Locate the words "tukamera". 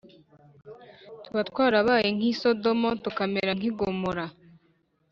3.03-3.51